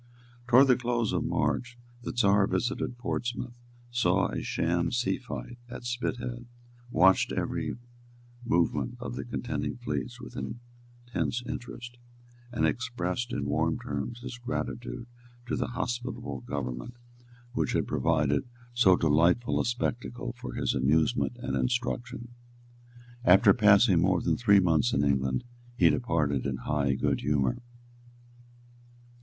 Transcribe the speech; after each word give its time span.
Towards 0.47 0.67
the 0.67 0.75
close 0.75 1.13
of 1.13 1.25
March 1.25 1.77
the 2.01 2.11
Czar 2.11 2.47
visited 2.47 2.97
Portsmouth, 2.97 3.53
saw 3.91 4.29
a 4.29 4.41
sham 4.41 4.89
seafight 4.89 5.57
at 5.69 5.83
Spithead, 5.85 6.47
watched 6.89 7.31
every 7.31 7.75
movement 8.43 8.97
of 8.99 9.13
the 9.15 9.23
contending 9.23 9.77
fleets 9.77 10.19
with 10.19 10.35
intense 10.35 11.43
interest, 11.45 11.99
and 12.51 12.65
expressed 12.65 13.31
in 13.31 13.45
warm 13.45 13.77
terms 13.77 14.21
his 14.21 14.39
gratitude 14.39 15.05
to 15.45 15.55
the 15.55 15.67
hospitable 15.67 16.39
government 16.41 16.95
which 17.53 17.73
had 17.73 17.85
provided 17.85 18.45
so 18.73 18.95
delightful 18.95 19.59
a 19.59 19.65
spectacle 19.65 20.33
for 20.35 20.53
his 20.55 20.73
amusement 20.73 21.37
and 21.37 21.55
instruction. 21.55 22.29
After 23.23 23.53
passing 23.53 23.99
more 24.01 24.19
than 24.19 24.35
three 24.35 24.59
months 24.59 24.93
in 24.93 25.03
England, 25.03 25.43
he 25.77 25.91
departed 25.91 26.47
in 26.47 26.57
high 26.57 26.95
good 26.95 27.21
humour. 27.21 27.57